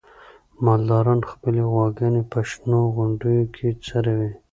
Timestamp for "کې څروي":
3.55-4.31